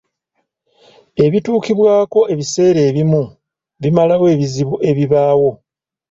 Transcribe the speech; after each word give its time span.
Ebituukibwako 1.25 2.19
ebiseera 2.33 2.81
ebimu 2.89 3.21
bimalawo 3.81 4.25
ebizibu 4.35 4.75
ebibaawo. 4.89 5.51